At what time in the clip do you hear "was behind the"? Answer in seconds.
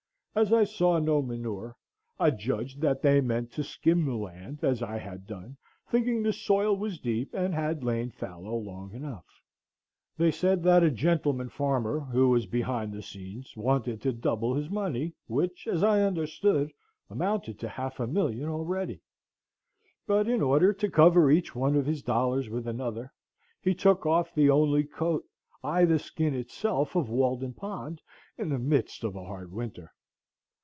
12.29-13.01